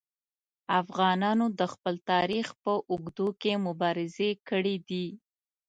[0.81, 5.07] افغانانو د خپل تاریخ په اوږدو کې مبارزې کړي دي.